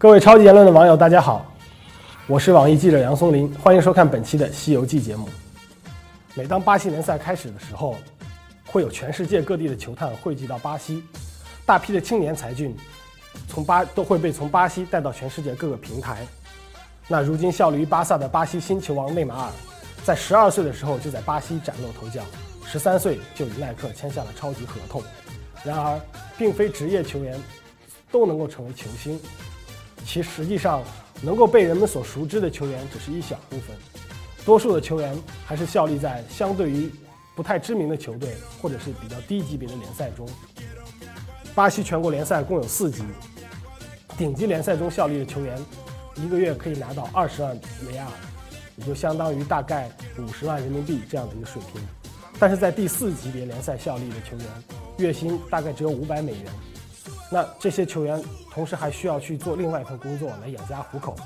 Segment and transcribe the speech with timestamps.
[0.00, 1.52] 各位超级言论的网友，大家好，
[2.28, 5.28] 我是网易记者杨松林，欢迎收看本期的《西游记》节目。
[6.34, 7.96] 每当巴西联赛开始的时候，
[8.64, 11.02] 会有全世界各地的球探汇聚到巴西，
[11.66, 12.76] 大批的青年才俊
[13.48, 16.24] 从巴都会被从巴西带到全世界各个平台。
[17.08, 19.50] 那如今效力于巴萨的巴西新球王内马尔，
[20.04, 22.22] 在十二岁的时候就在巴西崭露头角，
[22.64, 25.02] 十三岁就与耐克签下了超级合同。
[25.64, 26.00] 然而，
[26.38, 27.36] 并非职业球员
[28.12, 29.18] 都能够成为球星。
[30.08, 30.82] 其实际上，
[31.20, 33.76] 能够被人们所熟知的球员只是一小部分，
[34.42, 36.90] 多数的球员还是效力在相对于
[37.36, 40.26] 不太知名的球队或者是比较低级别的联赛中。
[41.54, 43.02] 巴西全国联赛共有四级，
[44.16, 45.58] 顶级联赛中效力的球员
[46.14, 47.54] 一个月可以拿到二十万
[47.86, 48.12] 雷亚尔，
[48.76, 51.82] 也就相当于大概五十万人民币这样的一个水平。
[52.38, 54.46] 但是在第四级别联赛效力的球员，
[54.96, 56.44] 月薪大概只有五百美元。
[57.30, 61.16] 那这些球员同时还需要去做另外一份工作来养家糊口。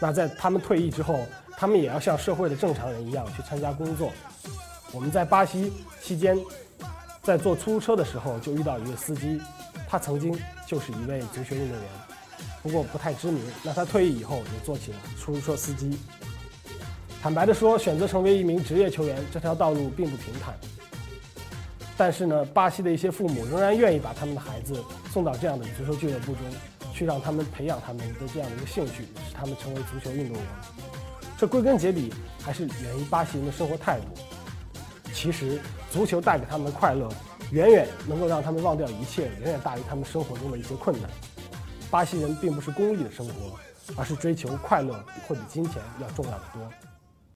[0.00, 1.26] 那在他们退役之后，
[1.56, 4.12] 他们也要像社会的正常人一样去参加工作。
[4.92, 6.38] 我们在巴西期间，
[7.22, 9.40] 在坐出租车的时候就遇到一位司机，
[9.88, 11.88] 他曾经就是一位足球运动员，
[12.62, 13.42] 不过不太知名。
[13.62, 15.98] 那他退役以后也做起了出租车司机。
[17.20, 20.54] 坦白的说，选择成为一名职业球员这条道路并不平坦。
[21.96, 26.42] 但是呢，巴西的一些父母仍然愿意把他们的孩子送到这样的足球俱乐部中，
[26.92, 30.46] 去让他们培养他们的这样的一个兴趣，使他们成为足球运动员。
[31.38, 34.06] 这归根结底还是源于巴西人的生活态度。
[35.12, 35.58] 其实，
[35.90, 37.08] 足球带给他们的快乐，
[37.50, 41.10] 远远能够让他们忘掉一切，远远大于他们生活中的一些困难。
[41.90, 43.58] 巴西人并不是功利的生活，
[43.96, 44.92] 而是追求快乐
[45.26, 46.85] 会比金钱要重要的多。